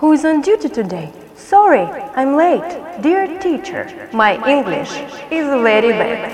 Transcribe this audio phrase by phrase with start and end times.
[0.00, 1.10] Who is on duty today?
[1.36, 2.64] Sorry, I'm late.
[3.02, 4.92] Dear teacher, my English
[5.30, 6.32] is very bad.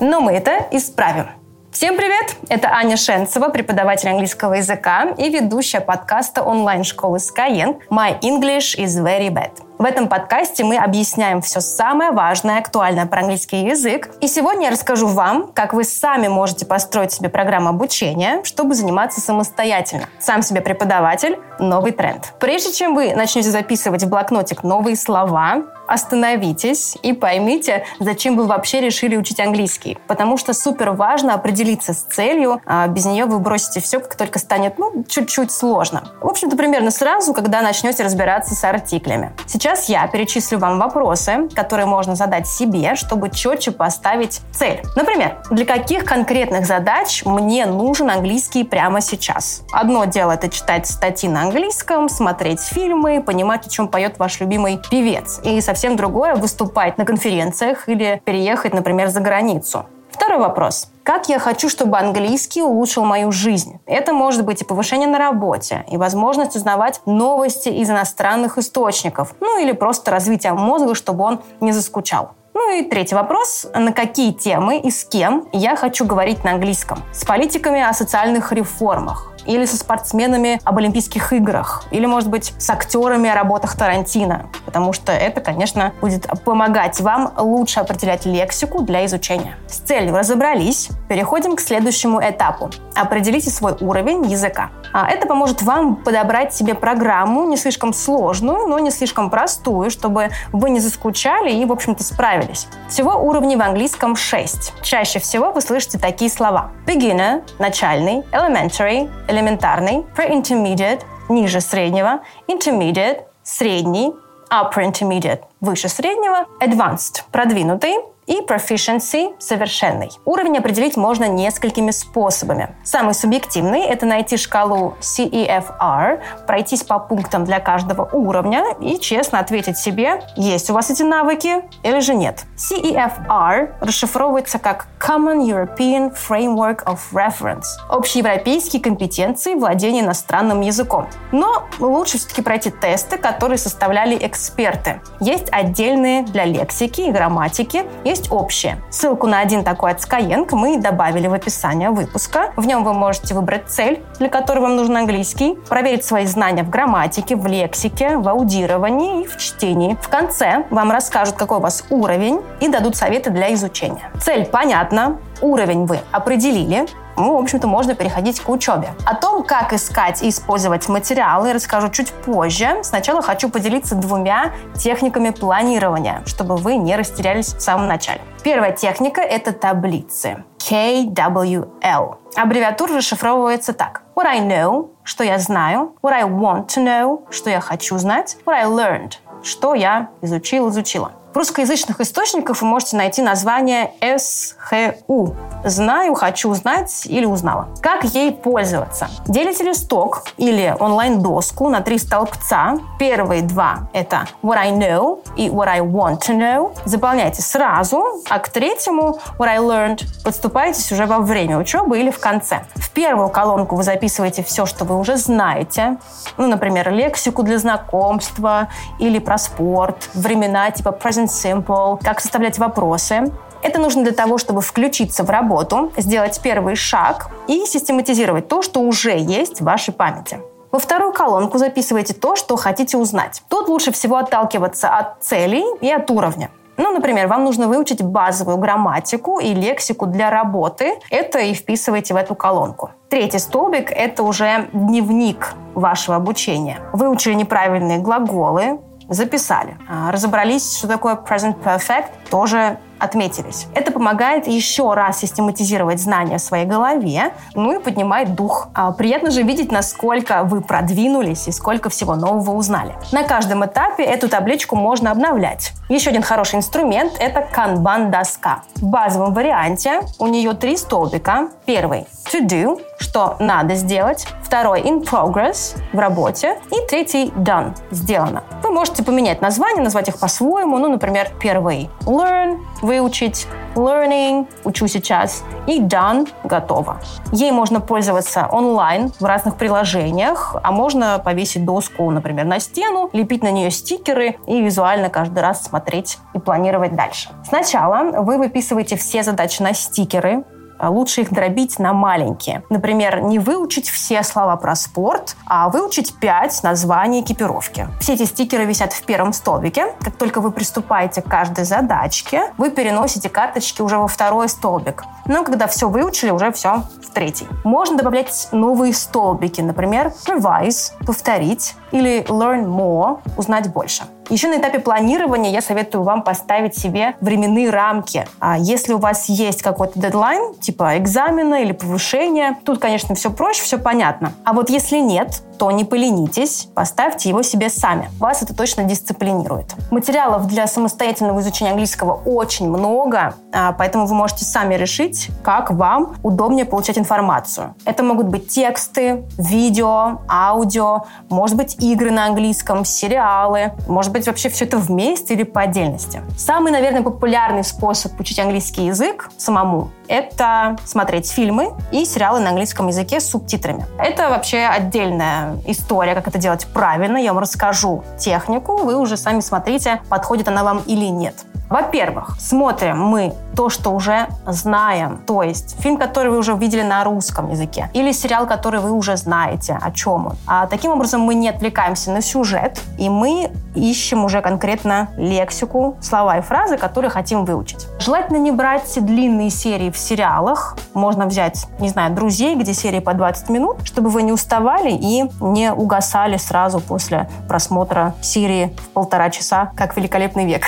[0.00, 1.26] Но мы это исправим.
[1.70, 2.36] Всем привет!
[2.48, 9.28] Это Аня Шенцева, преподаватель английского языка и ведущая подкаста онлайн-школы Skyeng «My English is very
[9.28, 9.65] bad».
[9.78, 14.08] В этом подкасте мы объясняем все самое важное, актуальное про английский язык.
[14.22, 19.20] И сегодня я расскажу вам, как вы сами можете построить себе программу обучения, чтобы заниматься
[19.20, 20.08] самостоятельно.
[20.18, 22.32] Сам себе преподаватель– новый тренд.
[22.40, 28.80] Прежде чем вы начнете записывать в блокнотик новые слова, остановитесь и поймите, зачем вы вообще
[28.80, 29.98] решили учить английский.
[30.06, 34.38] Потому что супер важно определиться с целью, а без нее вы бросите все, как только
[34.38, 36.12] станет ну, чуть-чуть сложно.
[36.20, 39.32] В общем-то, примерно сразу, когда начнете разбираться с артиклями.
[39.46, 44.80] Сейчас я перечислю вам вопросы, которые можно задать себе, чтобы четче поставить цель.
[44.94, 49.62] Например, для каких конкретных задач мне нужен английский прямо сейчас?
[49.72, 54.80] Одно дело это читать статьи на английском, смотреть фильмы, понимать, о чем поет ваш любимый
[54.90, 55.40] певец.
[55.42, 59.86] И совсем другое выступать на конференциях или переехать, например, за границу.
[60.10, 60.88] Второй вопрос.
[61.02, 63.78] Как я хочу, чтобы английский улучшил мою жизнь?
[63.86, 69.60] Это может быть и повышение на работе, и возможность узнавать новости из иностранных источников, ну
[69.60, 72.30] или просто развитие мозга, чтобы он не заскучал.
[72.58, 73.66] Ну и третий вопрос.
[73.74, 77.02] На какие темы и с кем я хочу говорить на английском?
[77.12, 82.68] С политиками о социальных реформах, или со спортсменами об Олимпийских играх, или, может быть, с
[82.70, 89.04] актерами о работах Тарантино, потому что это, конечно, будет помогать вам лучше определять лексику для
[89.06, 89.56] изучения.
[89.68, 92.70] С целью разобрались, переходим к следующему этапу.
[92.94, 94.70] Определите свой уровень языка.
[94.92, 100.30] А это поможет вам подобрать себе программу не слишком сложную, но не слишком простую, чтобы
[100.52, 102.45] вы не заскучали и, в общем-то, справились.
[102.88, 104.74] Всего уровней в английском 6.
[104.82, 106.70] Чаще всего вы слышите такие слова.
[106.86, 114.12] Beginner– начальный, elementary– элементарный, pre-intermediate– ниже среднего, intermediate– средний,
[114.50, 120.10] upper intermediate– выше среднего, advanced– продвинутый, и proficiency– совершенный.
[120.24, 122.74] Уровень определить можно несколькими способами.
[122.84, 129.78] Самый субъективный– это найти шкалу CEFR, пройтись по пунктам для каждого уровня и честно ответить
[129.78, 132.44] себе, есть у вас эти навыки или же нет.
[132.56, 141.06] CEFR расшифровывается как Common European Framework of Reference– общеевропейские компетенции владения иностранным языком.
[141.32, 145.00] Но лучше все-таки пройти тесты, которые составляли эксперты.
[145.20, 148.82] Есть отдельные для лексики и грамматики, есть есть общее.
[148.90, 152.52] Ссылку на один такой от Skyeng мы добавили в описание выпуска.
[152.56, 156.70] В нем вы можете выбрать цель, для которой вам нужен английский, проверить свои знания в
[156.70, 159.96] грамматике, в лексике, в аудировании и в чтении.
[160.00, 164.10] В конце вам расскажут, какой у вас уровень и дадут советы для изучения.
[164.20, 168.90] Цель понятна, уровень вы определили, ну, в общем-то, можно переходить к учебе.
[169.04, 172.78] О том, как искать и использовать материалы, расскажу чуть позже.
[172.82, 178.20] Сначала хочу поделиться двумя техниками планирования, чтобы вы не растерялись в самом начале.
[178.42, 180.44] Первая техника– это таблицы.
[180.58, 182.16] KWL.
[182.36, 184.02] Аббревиатура расшифровывается так.
[184.14, 185.94] What I know– что я знаю.
[186.02, 188.36] What I want to know– что я хочу знать.
[188.44, 189.12] What I learned–
[189.42, 191.12] что я изучил, изучила.
[191.36, 195.36] Русскоязычных источниках вы можете найти название СХУ.
[195.64, 197.68] Знаю, хочу узнать или узнала.
[197.82, 199.10] Как ей пользоваться?
[199.26, 202.78] Делите листок или онлайн-доску на три столбца.
[202.98, 206.74] Первые два– это what I know и what I want to know.
[206.86, 212.18] Заполняйте сразу, а к третьему what I learned подступаетесь уже во время учебы или в
[212.18, 212.62] конце.
[212.76, 215.98] В первую колонку вы записываете все, что вы уже знаете.
[216.38, 218.68] Ну, например, лексику для знакомства
[218.98, 223.32] или про спорт, времена типа present present simple, как составлять вопросы.
[223.62, 228.80] Это нужно для того, чтобы включиться в работу, сделать первый шаг и систематизировать то, что
[228.80, 230.40] уже есть в вашей памяти.
[230.70, 233.42] Во вторую колонку записывайте то, что хотите узнать.
[233.48, 236.50] Тут лучше всего отталкиваться от целей и от уровня.
[236.76, 240.92] Ну, например, вам нужно выучить базовую грамматику и лексику для работы.
[241.10, 242.90] Это и вписывайте в эту колонку.
[243.08, 246.78] Третий столбик– это уже дневник вашего обучения.
[246.92, 249.76] Выучили неправильные глаголы, записали.
[249.88, 253.66] А, разобрались, что такое present perfect, тоже отметились.
[253.74, 258.68] Это помогает еще раз систематизировать знания в своей голове, ну и поднимает дух.
[258.74, 262.94] А, приятно же видеть, насколько вы продвинулись и сколько всего нового узнали.
[263.12, 265.72] На каждом этапе эту табличку можно обновлять.
[265.88, 268.62] Еще один хороший инструмент– это канбан-доска.
[268.76, 271.48] В базовом варианте у нее три столбика.
[271.66, 278.42] Первый– to do, что надо сделать, второй in progress, в работе, и третий done, сделано.
[278.62, 285.42] Вы можете поменять название, назвать их по-своему, ну, например, первый learn, выучить, learning, учу сейчас,
[285.66, 286.98] и done, готово.
[287.32, 293.42] Ей можно пользоваться онлайн в разных приложениях, а можно повесить доску, например, на стену, лепить
[293.42, 297.30] на нее стикеры и визуально каждый раз смотреть и планировать дальше.
[297.46, 300.44] Сначала вы выписываете все задачи на стикеры,
[300.80, 302.62] лучше их дробить на маленькие.
[302.70, 307.88] Например, не выучить все слова про спорт, а выучить пять названий экипировки.
[308.00, 309.94] Все эти стикеры висят в первом столбике.
[310.00, 315.04] Как только вы приступаете к каждой задачке, вы переносите карточки уже во второй столбик.
[315.26, 317.46] Но когда все выучили, уже все в третий.
[317.64, 324.04] Можно добавлять новые столбики, например, revise, повторить, или learn more, узнать больше.
[324.28, 328.26] Еще на этапе планирования я советую вам поставить себе временные рамки.
[328.40, 333.62] А если у вас есть какой-то дедлайн, типа экзамена или повышения, тут, конечно, все проще,
[333.62, 334.32] все понятно.
[334.44, 338.10] А вот если нет, то не поленитесь, поставьте его себе сами.
[338.18, 339.74] Вас это точно дисциплинирует.
[339.90, 346.16] Материалов для самостоятельного изучения английского очень много, а, поэтому вы можете сами решить, как вам
[346.22, 347.74] удобнее получать информацию.
[347.84, 354.48] Это могут быть тексты, видео, аудио, может быть игры на английском, сериалы, может быть вообще
[354.48, 356.22] все это вместе или по отдельности.
[356.36, 362.88] Самый, наверное, популярный способ учить английский язык самому– это смотреть фильмы и сериалы на английском
[362.88, 363.86] языке с субтитрами.
[363.98, 367.16] Это вообще отдельная история, как это делать правильно.
[367.16, 371.34] Я вам расскажу технику, вы уже сами смотрите, подходит она вам или нет.
[371.68, 375.18] Во-первых, смотрим мы то, что уже знаем.
[375.26, 377.90] То есть фильм, который вы уже видели на русском языке.
[377.92, 380.36] Или сериал, который вы уже знаете, о чем он.
[380.46, 386.38] А таким образом мы не отвлекаемся на сюжет, и мы ищем уже конкретно лексику, слова
[386.38, 387.86] и фразы, которые хотим выучить.
[387.98, 390.76] Желательно не брать длинные серии в сериалах.
[390.94, 395.24] Можно взять, не знаю, «Друзей», где серии по 20 минут, чтобы вы не уставали и
[395.40, 400.62] не угасали сразу после просмотра серии в полтора часа, как «Великолепный век».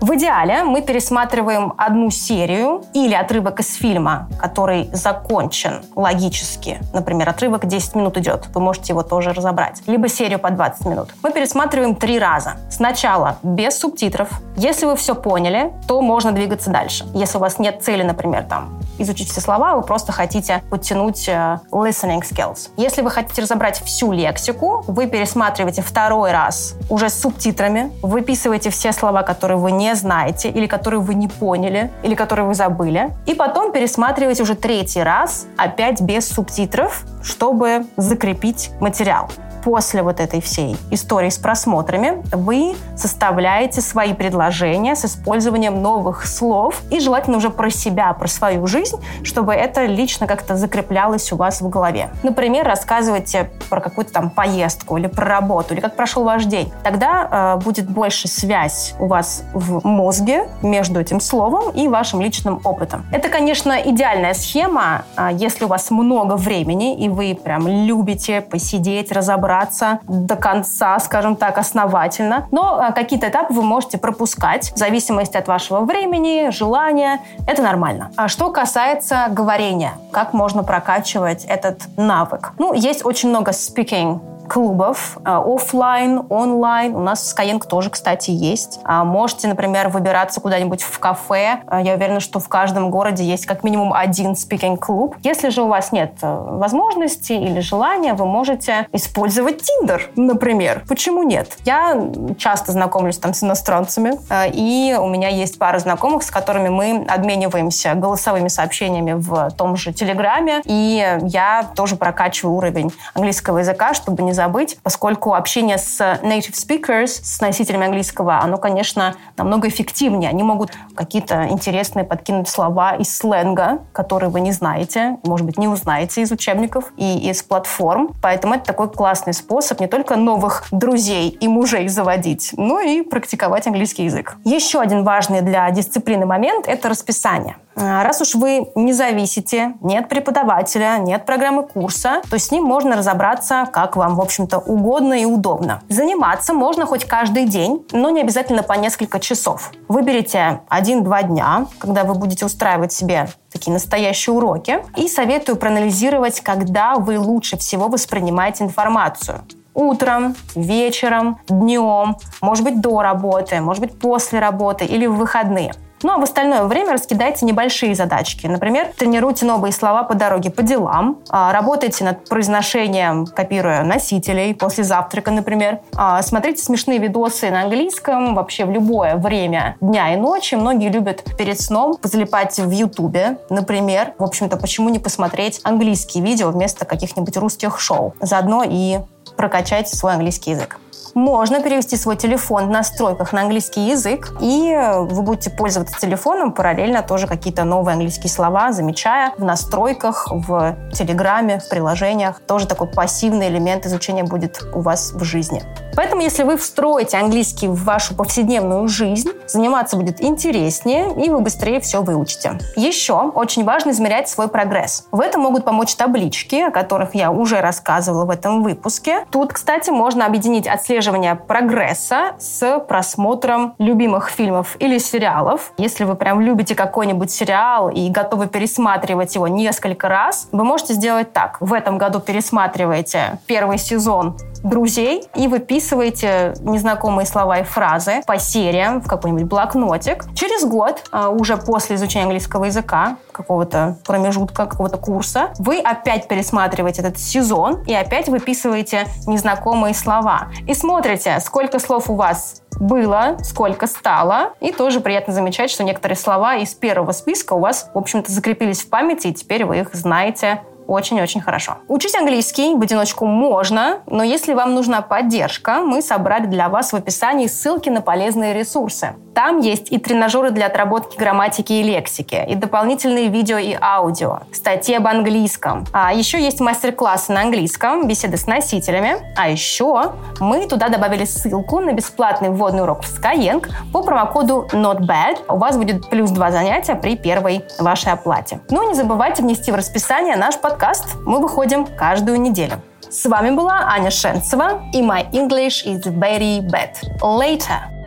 [0.00, 6.78] В идеале мы пересматриваем одну серию или отрывок из фильма, который закончен логически.
[6.92, 8.46] Например, отрывок 10 минут идет.
[8.54, 9.82] Вы можете его тоже разобрать.
[9.88, 11.08] Либо серию по 20 минут.
[11.20, 12.58] Мы пересматриваем три раза.
[12.70, 14.30] Сначала без субтитров.
[14.56, 17.04] Если вы все поняли, то можно двигаться дальше.
[17.12, 21.58] Если у вас нет цели, например, там, изучить все слова, вы просто хотите подтянуть э,
[21.72, 22.70] listening skills.
[22.76, 28.92] Если вы хотите разобрать всю лексику, вы пересматриваете второй раз уже с субтитрами, выписываете все
[28.92, 33.10] слова, которые вы не не знаете, или которые вы не поняли, или которые вы забыли.
[33.26, 39.30] И потом пересматривать уже третий раз, опять без субтитров, чтобы закрепить материал
[39.68, 46.80] после вот этой всей истории с просмотрами вы составляете свои предложения с использованием новых слов
[46.90, 51.60] и желательно уже про себя, про свою жизнь, чтобы это лично как-то закреплялось у вас
[51.60, 52.08] в голове.
[52.22, 56.72] Например, рассказывайте про какую-то там поездку или про работу, или как прошел ваш день.
[56.82, 62.62] Тогда э, будет больше связь у вас в мозге между этим словом и вашим личным
[62.64, 63.04] опытом.
[63.12, 69.12] Это, конечно, идеальная схема, э, если у вас много времени, и вы прям любите посидеть,
[69.12, 72.46] разобраться разобраться до конца, скажем так, основательно.
[72.50, 77.20] Но а, какие-то этапы вы можете пропускать в зависимости от вашего времени, желания.
[77.46, 78.10] Это нормально.
[78.16, 82.52] А что касается говорения, как можно прокачивать этот навык?
[82.58, 86.96] Ну, есть очень много speaking клубов, э, офлайн, онлайн.
[86.96, 88.80] У нас Skyeng тоже, кстати, есть.
[88.84, 91.60] А можете, например, выбираться куда-нибудь в кафе.
[91.70, 95.16] Э, я уверена, что в каждом городе есть как минимум один speaking-клуб.
[95.22, 100.84] Если же у вас нет э, возможности или желания, вы можете использовать Tinder, например.
[100.88, 101.58] Почему нет?
[101.64, 102.00] Я
[102.38, 104.18] часто знакомлюсь там с иностранцами,
[104.52, 109.92] и у меня есть пара знакомых, с которыми мы обмениваемся голосовыми сообщениями в том же
[109.92, 116.54] Телеграме, и я тоже прокачиваю уровень английского языка, чтобы не забыть, поскольку общение с native
[116.54, 120.30] speakers, с носителями английского, оно, конечно, намного эффективнее.
[120.30, 125.66] Они могут какие-то интересные подкинуть слова из сленга, которые вы не знаете, может быть, не
[125.66, 128.14] узнаете из учебников и из платформ.
[128.22, 133.66] Поэтому это такой классный способ не только новых друзей и мужей заводить, но и практиковать
[133.66, 134.36] английский язык.
[134.44, 137.56] Еще один важный для дисциплины момент– это расписание.
[137.80, 142.96] А, раз уж вы не зависите, нет преподавателя, нет программы курса, то с ним можно
[142.96, 145.82] разобраться, как вам, в общем-то, угодно и удобно.
[145.88, 149.70] Заниматься можно хоть каждый день, но не обязательно по несколько часов.
[149.86, 154.80] Выберите один-два дня, когда вы будете устраивать себе такие настоящие уроки.
[154.96, 159.44] И советую проанализировать, когда вы лучше всего воспринимаете информацию
[159.74, 165.72] утром, вечером, днем, может быть, до работы, может быть, после работы или в выходные.
[166.02, 168.46] Ну а в остальное время раскидайте небольшие задачки.
[168.46, 174.84] Например, тренируйте новые слова по дороге по делам, а, работайте над произношением, копируя носителей после
[174.84, 175.80] завтрака, например.
[175.96, 180.54] А, смотрите смешные видосы на английском вообще в любое время дня и ночи.
[180.54, 184.14] Многие любят перед сном позалипать в Ютубе, например.
[184.18, 188.14] В общем-то, почему не посмотреть английские видео вместо каких-нибудь русских шоу?
[188.20, 188.98] Заодно и
[189.36, 190.78] прокачайте свой английский язык
[191.14, 197.02] можно перевести свой телефон в настройках на английский язык, и вы будете пользоваться телефоном, параллельно
[197.02, 202.40] тоже какие-то новые английские слова, замечая в настройках, в Телеграме, в приложениях.
[202.40, 205.62] Тоже такой пассивный элемент изучения будет у вас в жизни.
[205.96, 211.80] Поэтому, если вы встроите английский в вашу повседневную жизнь, заниматься будет интереснее, и вы быстрее
[211.80, 212.60] все выучите.
[212.76, 215.06] Еще очень важно измерять свой прогресс.
[215.10, 219.24] В этом могут помочь таблички, о которых я уже рассказывала в этом выпуске.
[219.30, 220.97] Тут, кстати, можно объединить отслеживание
[221.34, 225.72] прогресса с просмотром любимых фильмов или сериалов.
[225.78, 231.32] Если вы прям любите какой-нибудь сериал и готовы пересматривать его несколько раз, вы можете сделать
[231.32, 231.56] так.
[231.60, 239.00] В этом году пересматриваете первый сезон друзей и выписываете незнакомые слова и фразы по сериям
[239.00, 240.24] в какой-нибудь блокнотик.
[240.34, 247.02] Через год, а, уже после изучения английского языка, какого-то промежутка, какого-то курса, вы опять пересматриваете
[247.02, 250.48] этот сезон и опять выписываете незнакомые слова.
[250.66, 254.52] И смотрите, сколько слов у вас было, сколько стало.
[254.60, 258.82] И тоже приятно замечать, что некоторые слова из первого списка у вас, в общем-то, закрепились
[258.82, 261.76] в памяти, и теперь вы их знаете очень-очень хорошо.
[261.86, 266.96] Учить английский в одиночку можно, но если вам нужна поддержка, мы собрали для вас в
[266.96, 269.14] описании ссылки на полезные ресурсы.
[269.34, 274.96] Там есть и тренажеры для отработки грамматики и лексики, и дополнительные видео и аудио, статьи
[274.96, 275.86] об английском.
[275.92, 279.18] А еще есть мастер-классы на английском, беседы с носителями.
[279.36, 285.44] А еще мы туда добавили ссылку на бесплатный вводный урок в Skyeng по промокоду NOTBAD.
[285.48, 288.60] У вас будет плюс два занятия при первой вашей оплате.
[288.70, 291.16] Ну и не забывайте внести в расписание наш подкаст.
[291.26, 292.80] Мы выходим каждую неделю.
[293.10, 296.94] С вами была Аня Шенцева и My English is very bad.
[297.20, 297.97] Later!